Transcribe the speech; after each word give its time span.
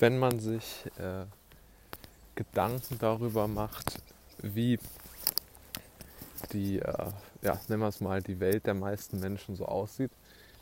wenn 0.00 0.18
man 0.18 0.40
sich 0.40 0.86
äh, 0.98 1.26
Gedanken 2.34 2.98
darüber 2.98 3.46
macht, 3.46 4.02
wie 4.42 4.78
die, 6.52 6.78
äh, 6.78 7.10
ja, 7.42 7.60
nennen 7.68 7.82
wir 7.82 7.88
es 7.88 8.00
mal, 8.00 8.22
die 8.22 8.40
Welt 8.40 8.66
der 8.66 8.74
meisten 8.74 9.20
Menschen 9.20 9.56
so 9.56 9.66
aussieht, 9.66 10.10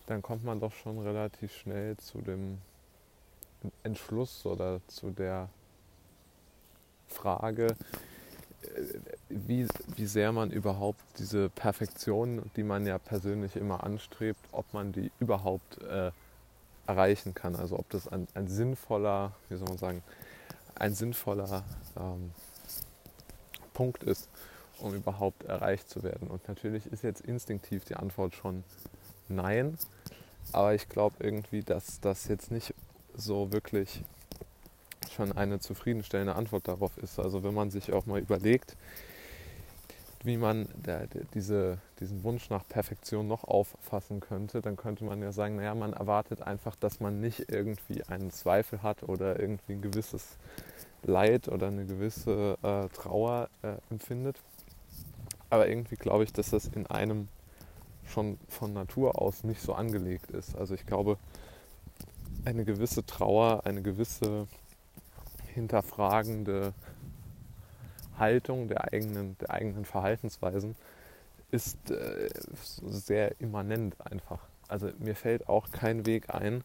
dann 0.07 0.23
kommt 0.23 0.45
man 0.45 0.59
doch 0.59 0.73
schon 0.73 0.99
relativ 0.99 1.55
schnell 1.55 1.97
zu 1.99 2.21
dem 2.21 2.59
Entschluss 3.85 4.45
oder 4.45 4.81
zu 4.89 5.11
der 5.11 5.49
Frage, 7.07 7.77
äh, 8.63 8.83
wie, 9.29 9.69
wie 9.95 10.07
sehr 10.07 10.33
man 10.33 10.51
überhaupt 10.51 11.01
diese 11.19 11.49
Perfektion, 11.49 12.51
die 12.57 12.65
man 12.65 12.87
ja 12.87 12.99
persönlich 12.99 13.55
immer 13.55 13.85
anstrebt, 13.85 14.41
ob 14.51 14.73
man 14.75 14.91
die 14.91 15.13
überhaupt 15.21 15.81
äh, 15.83 16.11
erreichen 16.89 17.35
kann. 17.35 17.55
Also 17.55 17.79
ob 17.79 17.89
das 17.91 18.09
ein, 18.09 18.27
ein, 18.35 18.49
sinnvoller, 18.49 19.33
wie 19.49 19.57
soll 19.57 19.69
man 19.69 19.79
sagen, 19.79 20.03
ein 20.75 20.95
sinnvoller 20.95 21.63
ähm, 21.97 22.31
Punkt 23.75 24.03
ist, 24.03 24.29
um 24.79 24.95
überhaupt 24.95 25.45
erreicht 25.45 25.89
zu 25.91 26.03
werden. 26.03 26.29
Und 26.29 26.49
natürlich 26.49 26.87
ist 26.87 27.03
jetzt 27.03 27.21
instinktiv 27.21 27.85
die 27.85 27.95
Antwort 27.95 28.35
schon 28.35 28.65
nein, 29.29 29.77
aber 30.53 30.75
ich 30.75 30.89
glaube 30.89 31.17
irgendwie, 31.21 31.63
dass 31.63 32.01
das 32.01 32.27
jetzt 32.29 32.51
nicht 32.51 32.75
so 33.15 33.53
wirklich 33.53 34.03
schon 35.15 35.33
eine 35.33 35.61
zufriedenstellende 35.61 36.37
Antwort 36.37 36.69
darauf 36.69 36.97
ist. 36.99 37.19
Also 37.19 37.43
wenn 37.43 37.55
man 37.55 37.71
sich 37.71 37.93
auch 37.93 38.07
mal 38.07 38.21
überlegt, 38.21 38.77
wie 40.25 40.37
man 40.37 40.69
der, 40.75 41.07
der, 41.07 41.25
diese, 41.35 41.79
diesen 42.01 42.25
Wunsch 42.25 42.51
nach 42.51 42.67
Perfektion 42.67 43.29
noch 43.29 43.45
auffassen 43.45 44.21
könnte, 44.21 44.61
dann 44.61 44.77
könnte 44.77 45.05
man 45.05 45.23
ja 45.23 45.33
sagen, 45.33 45.57
naja, 45.57 45.75
man 45.75 45.93
erwartet 45.93 46.43
einfach, 46.43 46.75
dass 46.77 47.01
man 47.01 47.21
nicht 47.21 47.51
irgendwie 47.53 48.03
einen 48.05 48.31
Zweifel 48.31 48.83
hat 48.83 49.03
oder 49.03 49.39
irgendwie 49.39 49.75
ein 49.75 49.83
gewisses 49.83 50.37
Leid 51.03 51.49
oder 51.49 51.69
eine 51.69 51.87
gewisse 51.87 52.59
äh, 52.63 52.89
Trauer 52.89 53.49
äh, 53.63 53.77
empfindet. 53.91 54.41
Aber 55.51 55.69
irgendwie 55.69 55.97
glaube 55.97 56.25
ich, 56.25 56.33
dass 56.33 56.51
das 56.51 56.67
in 56.67 56.87
einem 56.87 57.29
schon 58.09 58.39
von 58.49 58.73
Natur 58.73 59.21
aus 59.21 59.45
nicht 59.45 59.61
so 59.61 59.75
angelegt 59.75 60.31
ist. 60.31 60.57
Also 60.57 60.75
ich 60.75 60.87
glaube, 60.87 61.19
eine 62.45 62.65
gewisse 62.65 63.05
Trauer, 63.05 63.63
eine 63.65 63.83
gewisse 63.83 64.47
hinterfragende 65.55 66.73
Haltung 68.19 68.69
der 68.69 68.93
eigenen, 68.93 69.37
der 69.39 69.51
eigenen 69.51 69.85
Verhaltensweisen 69.85 70.77
ist 71.51 71.91
äh, 71.91 72.29
sehr 72.87 73.41
immanent 73.41 73.97
einfach. 74.01 74.41
Also 74.69 74.91
mir 74.99 75.15
fällt 75.15 75.49
auch 75.49 75.71
kein 75.71 76.05
Weg 76.05 76.35
ein, 76.35 76.63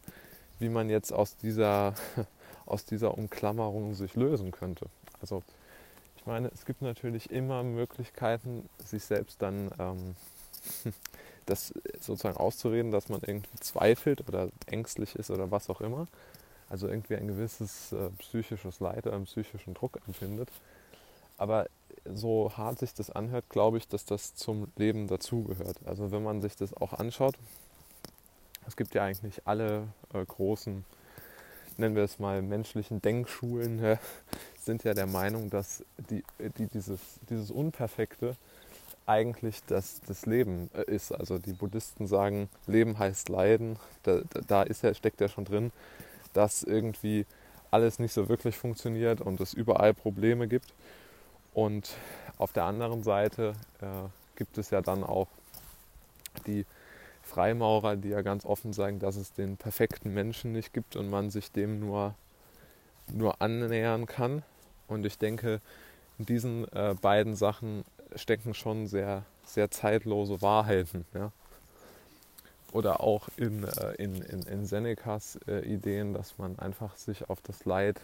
wie 0.58 0.68
man 0.68 0.90
jetzt 0.90 1.12
aus 1.12 1.36
dieser, 1.36 1.94
aus 2.66 2.84
dieser 2.84 3.16
Umklammerung 3.16 3.94
sich 3.94 4.14
lösen 4.14 4.50
könnte. 4.50 4.86
Also 5.20 5.42
ich 6.16 6.26
meine, 6.26 6.48
es 6.54 6.64
gibt 6.64 6.82
natürlich 6.82 7.30
immer 7.30 7.62
Möglichkeiten, 7.62 8.68
sich 8.82 9.04
selbst 9.04 9.40
dann 9.42 9.70
ähm, 9.78 10.16
das 11.46 11.74
sozusagen 12.00 12.36
auszureden, 12.36 12.92
dass 12.92 13.08
man 13.08 13.20
irgendwie 13.26 13.58
zweifelt 13.60 14.26
oder 14.28 14.48
ängstlich 14.66 15.16
ist 15.16 15.30
oder 15.30 15.50
was 15.50 15.68
auch 15.70 15.80
immer. 15.80 16.06
Also 16.68 16.88
irgendwie 16.88 17.16
ein 17.16 17.28
gewisses 17.28 17.92
äh, 17.92 18.10
psychisches 18.18 18.80
Leid 18.80 19.06
oder 19.06 19.16
einen 19.16 19.26
psychischen 19.26 19.74
Druck 19.74 19.98
empfindet. 20.06 20.50
Aber 21.36 21.66
so 22.04 22.52
hart 22.56 22.78
sich 22.78 22.94
das 22.94 23.10
anhört, 23.10 23.48
glaube 23.48 23.78
ich, 23.78 23.88
dass 23.88 24.04
das 24.04 24.34
zum 24.34 24.68
Leben 24.76 25.06
dazugehört. 25.06 25.76
Also 25.84 26.10
wenn 26.10 26.22
man 26.22 26.42
sich 26.42 26.56
das 26.56 26.74
auch 26.76 26.92
anschaut, 26.92 27.34
es 28.66 28.76
gibt 28.76 28.94
ja 28.94 29.04
eigentlich 29.04 29.42
alle 29.46 29.88
äh, 30.12 30.24
großen, 30.24 30.84
nennen 31.76 31.96
wir 31.96 32.04
es 32.04 32.18
mal, 32.18 32.42
menschlichen 32.42 33.02
Denkschulen, 33.02 33.82
ja, 33.82 33.98
sind 34.60 34.84
ja 34.84 34.94
der 34.94 35.06
Meinung, 35.06 35.50
dass 35.50 35.84
die, 36.10 36.24
die, 36.58 36.66
dieses, 36.66 37.00
dieses 37.28 37.50
Unperfekte 37.50 38.36
eigentlich 39.06 39.62
das, 39.66 40.00
das 40.06 40.26
Leben 40.26 40.70
äh, 40.74 40.90
ist. 40.90 41.12
Also 41.12 41.38
die 41.38 41.52
Buddhisten 41.52 42.06
sagen, 42.06 42.48
Leben 42.66 42.98
heißt 42.98 43.28
Leiden, 43.28 43.78
da, 44.02 44.22
da 44.46 44.62
ist 44.62 44.82
ja, 44.82 44.94
steckt 44.94 45.20
ja 45.20 45.28
schon 45.28 45.44
drin, 45.44 45.72
dass 46.32 46.62
irgendwie 46.62 47.26
alles 47.70 47.98
nicht 47.98 48.12
so 48.12 48.28
wirklich 48.28 48.56
funktioniert 48.56 49.20
und 49.20 49.40
es 49.40 49.52
überall 49.52 49.94
Probleme 49.94 50.48
gibt. 50.48 50.72
Und 51.54 51.94
auf 52.36 52.52
der 52.52 52.64
anderen 52.64 53.04
Seite 53.04 53.54
äh, 53.80 53.86
gibt 54.36 54.58
es 54.58 54.70
ja 54.70 54.82
dann 54.82 55.04
auch 55.04 55.28
die 56.46 56.66
Freimaurer, 57.22 57.96
die 57.96 58.10
ja 58.10 58.22
ganz 58.22 58.44
offen 58.44 58.72
sagen, 58.72 58.98
dass 58.98 59.16
es 59.16 59.32
den 59.32 59.56
perfekten 59.56 60.12
Menschen 60.12 60.52
nicht 60.52 60.72
gibt 60.72 60.96
und 60.96 61.08
man 61.08 61.30
sich 61.30 61.52
dem 61.52 61.80
nur, 61.80 62.14
nur 63.12 63.40
annähern 63.40 64.06
kann. 64.06 64.42
Und 64.88 65.06
ich 65.06 65.16
denke, 65.16 65.60
in 66.18 66.26
diesen 66.26 66.70
äh, 66.72 66.94
beiden 67.00 67.36
Sachen 67.36 67.84
stecken 68.16 68.52
schon 68.52 68.86
sehr, 68.88 69.22
sehr 69.46 69.70
zeitlose 69.70 70.42
Wahrheiten. 70.42 71.06
Ja? 71.14 71.30
Oder 72.72 73.00
auch 73.00 73.28
in, 73.36 73.64
äh, 73.64 73.94
in, 73.94 74.20
in, 74.22 74.42
in 74.42 74.66
Senecas 74.66 75.38
äh, 75.46 75.60
Ideen, 75.60 76.12
dass 76.14 76.36
man 76.36 76.58
einfach 76.58 76.96
sich 76.96 77.30
auf 77.30 77.40
das 77.40 77.64
Leid 77.64 78.00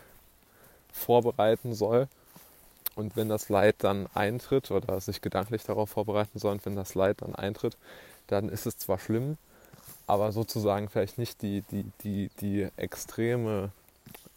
vorbereiten 0.92 1.74
soll 1.74 2.08
und 2.94 3.16
wenn 3.16 3.28
das 3.28 3.48
Leid 3.48 3.76
dann 3.78 4.08
eintritt 4.14 4.70
oder 4.70 5.00
sich 5.00 5.20
gedanklich 5.20 5.62
darauf 5.64 5.90
vorbereiten 5.90 6.38
soll, 6.38 6.52
und 6.52 6.66
wenn 6.66 6.76
das 6.76 6.94
Leid 6.94 7.22
dann 7.22 7.34
eintritt, 7.34 7.76
dann 8.26 8.48
ist 8.48 8.66
es 8.66 8.78
zwar 8.78 8.98
schlimm, 8.98 9.36
aber 10.06 10.32
sozusagen 10.32 10.88
vielleicht 10.88 11.18
nicht 11.18 11.42
die, 11.42 11.62
die, 11.70 11.84
die, 12.02 12.30
die 12.40 12.68
extreme, 12.76 13.70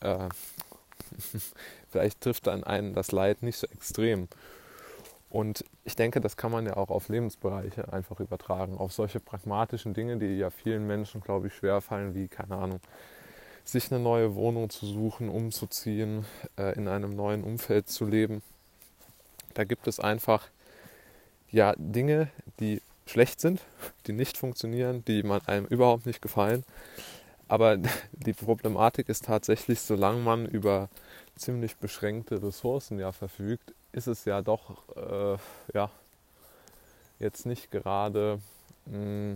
äh, 0.02 0.30
vielleicht 1.92 2.22
trifft 2.22 2.48
dann 2.48 2.64
einen 2.64 2.94
das 2.94 3.12
Leid 3.12 3.44
nicht 3.44 3.58
so 3.58 3.68
extrem. 3.68 4.28
Und 5.30 5.66
ich 5.84 5.96
denke, 5.96 6.22
das 6.22 6.38
kann 6.38 6.52
man 6.52 6.68
ja 6.68 6.78
auch 6.78 6.90
auf 6.90 7.10
Lebensbereiche 7.10 7.92
einfach 7.92 8.20
übertragen, 8.20 8.78
auf 8.78 8.94
solche 8.94 9.20
pragmatischen 9.20 9.96
Dinge, 9.96 10.18
die 10.18 10.38
ja 10.38 10.52
vielen 10.52 10.86
Menschen, 10.86 11.22
glaube 11.22 11.48
ich, 11.48 11.56
schwerfallen, 11.56 12.14
wie, 12.14 12.28
keine 12.28 12.56
Ahnung, 12.56 12.80
sich 13.64 13.92
eine 13.92 14.02
neue 14.02 14.36
Wohnung 14.36 14.70
zu 14.70 14.86
suchen, 14.86 15.30
umzuziehen, 15.30 16.26
äh, 16.58 16.76
in 16.76 16.88
einem 16.88 17.16
neuen 17.16 17.44
Umfeld 17.44 17.90
zu 17.90 18.06
leben. 18.06 18.42
Da 19.54 19.64
gibt 19.64 19.88
es 19.88 20.00
einfach 20.00 20.50
ja 21.52 21.74
Dinge, 21.78 22.30
die 22.60 22.82
schlecht 23.06 23.40
sind, 23.40 23.62
die 24.08 24.14
nicht 24.14 24.38
funktionieren, 24.38 25.04
die 25.06 25.24
man 25.24 25.42
einem 25.46 25.66
überhaupt 25.66 26.06
nicht 26.06 26.22
gefallen. 26.22 26.64
Aber 27.48 27.78
die 28.12 28.34
Problematik 28.34 29.10
ist 29.10 29.26
tatsächlich, 29.26 29.82
solange 29.82 30.20
man 30.20 30.46
über 30.46 30.90
ziemlich 31.36 31.78
beschränkte 31.78 32.42
Ressourcen 32.42 33.00
ja 33.00 33.12
verfügt, 33.12 33.74
ist 33.92 34.08
es 34.08 34.26
ja 34.26 34.42
doch 34.42 34.84
äh, 34.96 35.38
ja 35.74 35.90
jetzt 37.20 37.46
nicht 37.46 37.72
gerade 37.72 38.40
mh, 38.86 38.96
hm, 38.96 39.36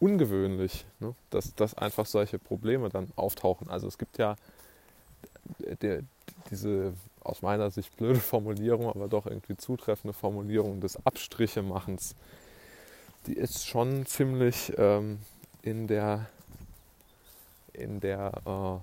ungewöhnlich, 0.00 0.86
ne? 1.00 1.14
dass, 1.30 1.54
dass 1.54 1.74
einfach 1.74 2.06
solche 2.06 2.38
Probleme 2.38 2.88
dann 2.88 3.08
auftauchen. 3.16 3.68
Also 3.68 3.88
es 3.88 3.98
gibt 3.98 4.18
ja 4.18 4.36
der, 5.82 6.02
diese 6.50 6.94
aus 7.20 7.42
meiner 7.42 7.70
Sicht 7.70 7.96
blöde 7.96 8.20
Formulierung, 8.20 8.88
aber 8.88 9.08
doch 9.08 9.26
irgendwie 9.26 9.56
zutreffende 9.56 10.12
Formulierung 10.12 10.80
des 10.80 11.04
Abstrichemachens. 11.04 12.14
Die 13.26 13.34
ist 13.34 13.66
schon 13.66 14.06
ziemlich 14.06 14.72
ähm, 14.78 15.18
in 15.62 15.86
der 15.86 16.26
in 17.72 18.00
der 18.00 18.82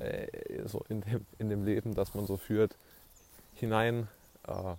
äh, 0.00 0.04
äh, 0.04 0.66
so 0.66 0.84
in 0.88 1.00
dem, 1.02 1.26
in 1.38 1.48
dem 1.48 1.64
Leben, 1.64 1.94
das 1.94 2.14
man 2.14 2.26
so 2.26 2.36
führt, 2.36 2.76
hinein 3.54 4.08
äh, 4.46 4.74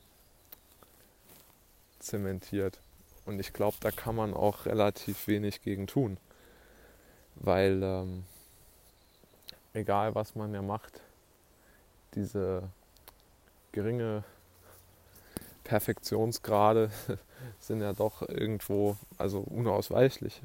zementiert. 1.99 2.79
Und 3.27 3.39
ich 3.39 3.51
glaube, 3.51 3.75
da 3.81 3.91
kann 3.91 4.15
man 4.15 4.33
auch 4.33 4.65
relativ 4.65 5.27
wenig 5.27 5.61
gegen 5.61 5.85
tun. 5.85 6.17
Weil 7.35 7.83
ähm, 7.83 8.23
egal 9.73 10.15
was 10.15 10.33
man 10.35 10.53
ja 10.53 10.61
macht, 10.61 11.01
diese 12.15 12.63
geringe 13.73 14.23
Perfektionsgrade 15.65 16.89
sind 17.59 17.81
ja 17.81 17.91
doch 17.91 18.21
irgendwo 18.21 18.95
also 19.17 19.41
unausweichlich. 19.41 20.41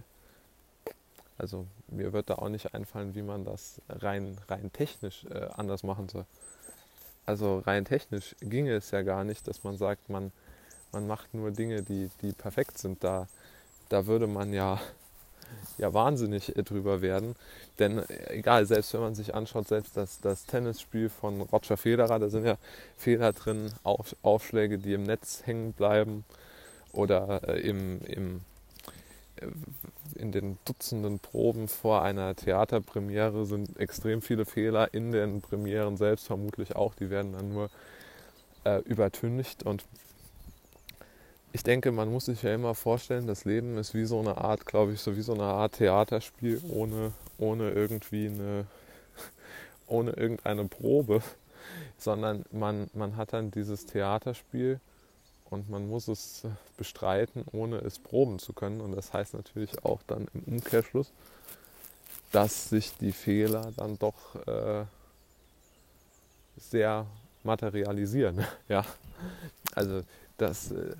Also 1.38 1.66
mir 1.86 2.12
wird 2.12 2.30
da 2.30 2.34
auch 2.34 2.48
nicht 2.48 2.74
einfallen, 2.74 3.14
wie 3.14 3.22
man 3.22 3.44
das 3.44 3.80
rein, 3.88 4.38
rein 4.48 4.72
technisch 4.72 5.24
äh, 5.26 5.48
anders 5.54 5.84
machen 5.84 6.08
soll. 6.08 6.26
Also 7.26 7.60
rein 7.60 7.84
technisch 7.84 8.34
ginge 8.40 8.74
es 8.74 8.90
ja 8.90 9.02
gar 9.02 9.22
nicht, 9.22 9.46
dass 9.46 9.62
man 9.62 9.76
sagt, 9.76 10.10
man 10.10 10.32
man 10.92 11.06
macht 11.06 11.32
nur 11.34 11.50
Dinge, 11.50 11.82
die, 11.82 12.10
die 12.20 12.32
perfekt 12.32 12.78
sind. 12.78 13.02
Da, 13.02 13.26
da 13.88 14.06
würde 14.06 14.26
man 14.26 14.52
ja, 14.52 14.80
ja 15.78 15.92
wahnsinnig 15.92 16.52
drüber 16.54 17.00
werden. 17.00 17.34
Denn 17.78 17.98
äh, 17.98 18.34
egal, 18.34 18.66
selbst 18.66 18.92
wenn 18.94 19.00
man 19.00 19.14
sich 19.14 19.34
anschaut, 19.34 19.68
selbst 19.68 19.96
das, 19.96 20.20
das 20.20 20.46
Tennisspiel 20.46 21.08
von 21.08 21.40
Roger 21.40 21.76
Federer, 21.76 22.18
da 22.18 22.28
sind 22.28 22.44
ja 22.44 22.56
Fehler 22.96 23.32
drin, 23.32 23.72
Auf, 23.82 24.14
Aufschläge, 24.22 24.78
die 24.78 24.92
im 24.92 25.02
Netz 25.02 25.42
hängen 25.46 25.72
bleiben 25.72 26.24
oder 26.92 27.48
äh, 27.48 27.60
im, 27.60 28.00
im, 28.02 28.40
in 30.14 30.30
den 30.30 30.58
Dutzenden 30.64 31.18
Proben 31.18 31.68
vor 31.68 32.02
einer 32.02 32.36
Theaterpremiere 32.36 33.46
sind 33.46 33.78
extrem 33.78 34.22
viele 34.22 34.44
Fehler, 34.44 34.92
in 34.92 35.10
den 35.10 35.40
Premieren 35.40 35.96
selbst 35.96 36.26
vermutlich 36.26 36.76
auch, 36.76 36.94
die 36.94 37.10
werden 37.10 37.32
dann 37.32 37.52
nur 37.52 37.70
äh, 38.64 38.80
übertüncht 38.82 39.62
und 39.64 39.84
ich 41.52 41.62
denke, 41.62 41.92
man 41.92 42.10
muss 42.10 42.26
sich 42.26 42.42
ja 42.42 42.54
immer 42.54 42.74
vorstellen, 42.74 43.26
das 43.26 43.44
Leben 43.44 43.76
ist 43.76 43.94
wie 43.94 44.06
so 44.06 44.18
eine 44.18 44.38
Art, 44.38 44.64
glaube 44.64 44.92
ich, 44.92 45.00
so 45.00 45.16
wie 45.16 45.22
so 45.22 45.34
eine 45.34 45.44
Art 45.44 45.74
Theaterspiel 45.74 46.62
ohne, 46.68 47.12
ohne 47.38 47.70
irgendwie 47.70 48.26
eine, 48.26 48.66
ohne 49.86 50.12
irgendeine 50.12 50.64
Probe, 50.64 51.22
sondern 51.98 52.44
man, 52.52 52.88
man 52.94 53.16
hat 53.16 53.34
dann 53.34 53.50
dieses 53.50 53.84
Theaterspiel 53.84 54.80
und 55.50 55.68
man 55.68 55.86
muss 55.86 56.08
es 56.08 56.46
bestreiten, 56.78 57.44
ohne 57.52 57.76
es 57.78 57.98
proben 57.98 58.38
zu 58.38 58.54
können. 58.54 58.80
Und 58.80 58.92
das 58.92 59.12
heißt 59.12 59.34
natürlich 59.34 59.84
auch 59.84 60.02
dann 60.06 60.28
im 60.32 60.54
Umkehrschluss, 60.54 61.12
dass 62.32 62.70
sich 62.70 62.96
die 62.96 63.12
Fehler 63.12 63.72
dann 63.76 63.98
doch 63.98 64.34
äh, 64.46 64.84
sehr 66.56 67.06
materialisieren. 67.44 68.42
ja, 68.68 68.86
also 69.74 70.00
dass 70.38 70.70
äh, 70.70 70.94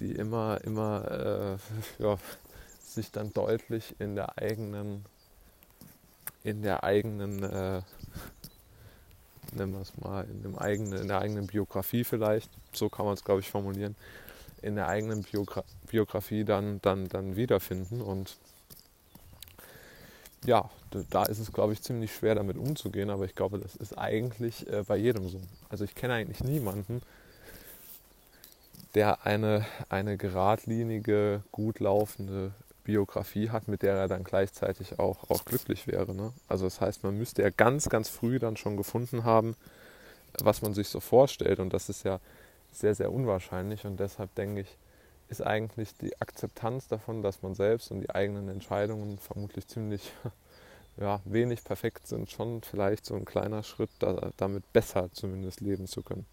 die 0.00 0.12
immer, 0.12 0.60
immer 0.64 1.58
äh, 1.98 2.02
ja, 2.02 2.18
sich 2.82 3.10
dann 3.12 3.32
deutlich 3.32 3.94
in 3.98 4.14
der 4.14 4.38
eigenen, 4.38 5.04
in 6.44 6.62
der 6.62 6.84
eigenen 6.84 7.42
äh, 7.42 7.82
nennen 9.52 9.72
wir 9.72 9.80
es 9.80 9.96
mal, 9.98 10.24
in, 10.24 10.42
dem 10.42 10.58
eigenen, 10.58 11.00
in 11.00 11.08
der 11.08 11.20
eigenen 11.20 11.46
Biografie 11.46 12.04
vielleicht, 12.04 12.50
so 12.72 12.88
kann 12.88 13.04
man 13.06 13.14
es 13.14 13.24
glaube 13.24 13.40
ich 13.40 13.50
formulieren, 13.50 13.96
in 14.62 14.76
der 14.76 14.88
eigenen 14.88 15.22
Biogra 15.22 15.64
Biografie 15.88 16.44
dann, 16.44 16.80
dann, 16.82 17.08
dann 17.08 17.36
wiederfinden. 17.36 18.00
Und 18.00 18.36
ja, 20.44 20.68
da 21.10 21.24
ist 21.24 21.38
es 21.38 21.52
glaube 21.52 21.72
ich 21.72 21.82
ziemlich 21.82 22.14
schwer 22.14 22.34
damit 22.34 22.56
umzugehen, 22.56 23.10
aber 23.10 23.24
ich 23.24 23.34
glaube, 23.34 23.58
das 23.58 23.76
ist 23.76 23.96
eigentlich 23.96 24.66
äh, 24.68 24.82
bei 24.86 24.96
jedem 24.96 25.28
so. 25.28 25.40
Also 25.68 25.84
ich 25.84 25.94
kenne 25.94 26.14
eigentlich 26.14 26.42
niemanden, 26.42 27.02
der 28.96 29.26
eine, 29.26 29.66
eine 29.90 30.16
geradlinige, 30.16 31.42
gut 31.52 31.80
laufende 31.80 32.52
Biografie 32.82 33.50
hat, 33.50 33.68
mit 33.68 33.82
der 33.82 33.94
er 33.94 34.08
dann 34.08 34.24
gleichzeitig 34.24 34.98
auch, 34.98 35.28
auch 35.28 35.44
glücklich 35.44 35.86
wäre. 35.86 36.14
Ne? 36.14 36.32
Also 36.48 36.64
das 36.64 36.80
heißt, 36.80 37.04
man 37.04 37.18
müsste 37.18 37.42
ja 37.42 37.50
ganz, 37.50 37.90
ganz 37.90 38.08
früh 38.08 38.38
dann 38.38 38.56
schon 38.56 38.78
gefunden 38.78 39.24
haben, 39.24 39.54
was 40.40 40.62
man 40.62 40.72
sich 40.72 40.88
so 40.88 41.00
vorstellt. 41.00 41.60
Und 41.60 41.74
das 41.74 41.90
ist 41.90 42.04
ja 42.04 42.20
sehr, 42.72 42.94
sehr 42.94 43.12
unwahrscheinlich. 43.12 43.84
Und 43.84 44.00
deshalb 44.00 44.34
denke 44.34 44.62
ich, 44.62 44.78
ist 45.28 45.42
eigentlich 45.42 45.94
die 45.98 46.18
Akzeptanz 46.18 46.88
davon, 46.88 47.22
dass 47.22 47.42
man 47.42 47.54
selbst 47.54 47.90
und 47.90 48.00
die 48.00 48.10
eigenen 48.10 48.48
Entscheidungen 48.48 49.18
vermutlich 49.18 49.68
ziemlich 49.68 50.10
ja, 50.96 51.20
wenig 51.26 51.64
perfekt 51.64 52.06
sind, 52.06 52.30
schon 52.30 52.62
vielleicht 52.62 53.04
so 53.04 53.14
ein 53.14 53.26
kleiner 53.26 53.62
Schritt, 53.62 53.90
da, 53.98 54.30
damit 54.38 54.72
besser 54.72 55.10
zumindest 55.12 55.60
leben 55.60 55.86
zu 55.86 56.00
können. 56.00 56.24